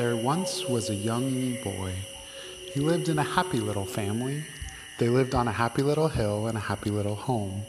[0.00, 1.92] There once was a young boy.
[2.72, 4.42] He lived in a happy little family.
[4.98, 7.60] They lived on a happy little hill in a happy little home.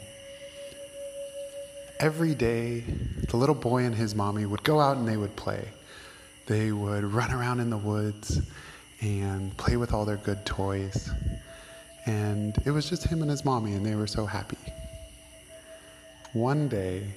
[1.99, 2.85] Every day,
[3.27, 5.67] the little boy and his mommy would go out and they would play.
[6.47, 8.39] They would run around in the woods
[9.01, 11.09] and play with all their good toys.
[12.05, 14.57] And it was just him and his mommy, and they were so happy.
[16.31, 17.07] One day,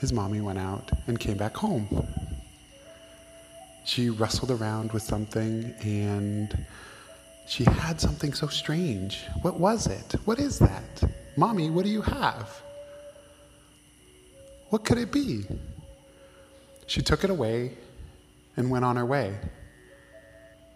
[0.00, 1.86] his mommy went out and came back home.
[3.84, 6.66] She rustled around with something and
[7.46, 9.24] she had something so strange.
[9.42, 10.16] What was it?
[10.24, 11.04] What is that?
[11.36, 12.62] Mommy, what do you have?
[14.70, 15.44] What could it be?
[16.86, 17.76] She took it away
[18.56, 19.34] and went on her way.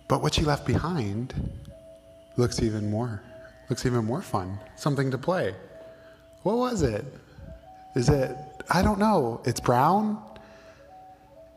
[0.09, 1.35] But what she left behind
[2.37, 3.23] looks even more
[3.69, 4.59] looks even more fun.
[4.77, 5.55] Something to play.
[6.43, 7.05] What was it?
[7.95, 8.37] Is it
[8.71, 9.41] I don't know.
[9.45, 10.23] It's brown.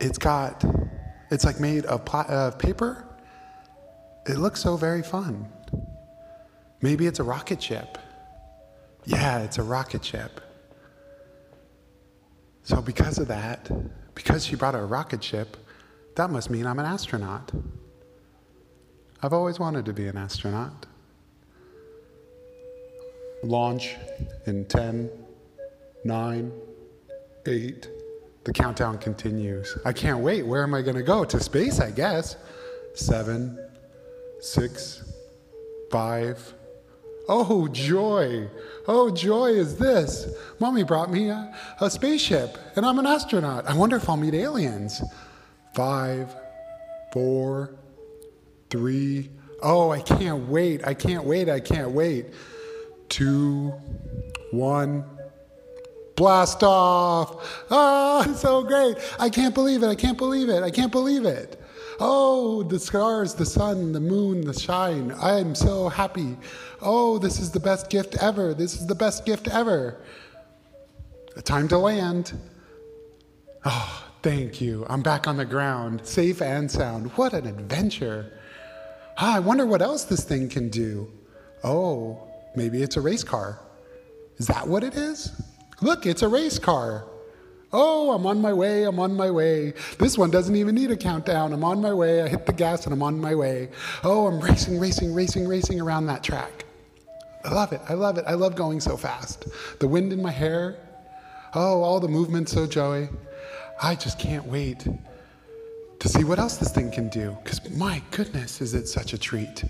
[0.00, 0.64] It's got
[1.32, 3.04] it's like made of pla- uh, paper.
[4.26, 5.48] It looks so very fun.
[6.82, 7.96] Maybe it's a rocket ship.
[9.04, 10.40] Yeah, it's a rocket ship.
[12.64, 13.70] So, because of that,
[14.14, 15.56] because she brought a rocket ship,
[16.16, 17.50] that must mean I'm an astronaut.
[19.22, 20.86] I've always wanted to be an astronaut.
[23.42, 23.96] Launch
[24.46, 25.10] in 10,
[26.04, 26.52] 9,
[27.46, 27.88] 8.
[28.44, 29.78] The countdown continues.
[29.84, 30.44] I can't wait.
[30.44, 31.24] Where am I going to go?
[31.24, 32.36] To space, I guess.
[32.94, 33.58] 7,
[34.40, 35.12] 6,
[35.90, 36.54] 5.
[37.28, 38.48] Oh, joy.
[38.88, 40.34] Oh, joy is this.
[40.58, 43.66] Mommy brought me a, a spaceship, and I'm an astronaut.
[43.66, 45.02] I wonder if I'll meet aliens.
[45.74, 46.34] Five,
[47.12, 47.76] four,
[48.70, 49.30] three.
[49.62, 50.84] Oh, I can't wait.
[50.84, 51.48] I can't wait.
[51.48, 52.26] I can't wait.
[53.08, 53.72] Two,
[54.50, 55.04] one.
[56.16, 57.64] Blast off.
[57.70, 58.96] Ah, so great.
[59.18, 59.88] I can't believe it.
[59.88, 60.62] I can't believe it.
[60.62, 61.60] I can't believe it.
[62.00, 65.12] Oh, the stars, the sun, the moon, the shine.
[65.12, 66.36] I am so happy.
[66.80, 68.54] Oh, this is the best gift ever.
[68.54, 70.00] This is the best gift ever.
[71.44, 72.32] Time to land.
[73.64, 74.84] Oh, thank you.
[74.88, 77.10] I'm back on the ground, safe and sound.
[77.12, 78.38] What an adventure.
[79.16, 81.10] Ah, I wonder what else this thing can do.
[81.62, 83.60] Oh, maybe it's a race car.
[84.38, 85.30] Is that what it is?
[85.82, 87.04] Look, it's a race car.
[87.72, 89.72] Oh, I'm on my way, I'm on my way.
[89.98, 91.52] This one doesn't even need a countdown.
[91.52, 93.70] I'm on my way, I hit the gas and I'm on my way.
[94.04, 96.64] Oh, I'm racing, racing, racing, racing around that track.
[97.44, 99.48] I love it, I love it, I love going so fast.
[99.80, 100.76] The wind in my hair.
[101.54, 103.08] Oh, all the movement so joy.
[103.82, 104.86] I just can't wait
[105.98, 107.36] to see what else this thing can do.
[107.42, 109.64] Because my goodness, is it such a treat.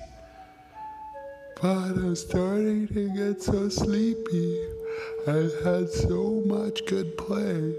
[1.60, 4.81] But I'm starting to get so sleepy.
[5.26, 7.74] I've had so much good play.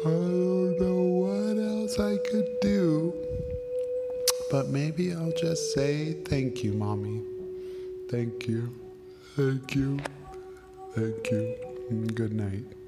[0.00, 3.12] I don't know what else I could do.
[4.50, 7.22] But maybe I'll just say thank you, Mommy.
[8.08, 8.70] Thank you.
[9.36, 10.00] Thank you.
[10.94, 11.54] Thank you.
[12.14, 12.79] Good night.